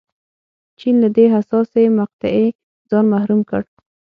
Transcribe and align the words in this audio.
چین 0.79 0.95
له 1.03 1.09
دې 1.15 1.25
حساسې 1.33 1.83
مقطعې 1.99 2.47
ځان 2.89 3.05
محروم 3.13 3.41
کړ. 3.49 3.61